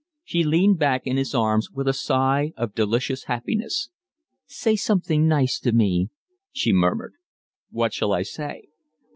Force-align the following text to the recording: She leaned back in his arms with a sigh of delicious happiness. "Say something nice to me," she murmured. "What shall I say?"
She 0.23 0.43
leaned 0.43 0.79
back 0.79 1.05
in 1.05 1.17
his 1.17 1.35
arms 1.35 1.69
with 1.69 1.87
a 1.87 1.93
sigh 1.93 2.53
of 2.57 2.73
delicious 2.73 3.25
happiness. 3.25 3.91
"Say 4.47 4.75
something 4.75 5.27
nice 5.27 5.59
to 5.59 5.73
me," 5.73 6.09
she 6.51 6.73
murmured. 6.73 7.13
"What 7.69 7.93
shall 7.93 8.11
I 8.11 8.23
say?" 8.23 8.69